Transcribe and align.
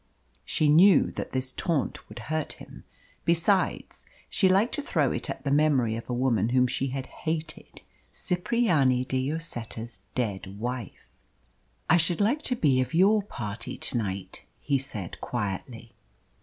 She 0.45 0.67
knew 0.67 1.11
that 1.11 1.31
this 1.31 1.51
taunt 1.51 2.09
would 2.09 2.17
hurt 2.33 2.53
him. 2.53 2.85
Besides, 3.23 4.03
she 4.31 4.49
liked 4.49 4.73
to 4.73 4.81
throw 4.81 5.11
it 5.11 5.29
at 5.29 5.43
the 5.43 5.51
memory 5.51 5.95
of 5.95 6.09
a 6.09 6.13
woman 6.15 6.49
whom 6.49 6.65
she 6.65 6.87
had 6.87 7.05
hated 7.05 7.81
Cipriani 8.11 9.05
de 9.05 9.17
Lloseta's 9.31 9.99
dead 10.15 10.57
wife. 10.59 11.11
"I 11.87 11.97
should 11.97 12.19
like 12.19 12.41
to 12.49 12.55
be 12.55 12.81
of 12.81 12.95
your 12.95 13.21
party 13.21 13.77
to 13.77 13.97
night," 13.99 14.41
he 14.59 14.79
said 14.79 15.21
quietly. 15.21 15.91